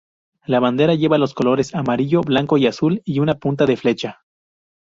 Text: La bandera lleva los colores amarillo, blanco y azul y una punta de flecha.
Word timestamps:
La 0.47 0.59
bandera 0.59 0.95
lleva 0.95 1.19
los 1.19 1.35
colores 1.35 1.75
amarillo, 1.75 2.21
blanco 2.21 2.57
y 2.57 2.65
azul 2.65 3.03
y 3.05 3.19
una 3.19 3.35
punta 3.35 3.67
de 3.67 3.77
flecha. 3.77 4.23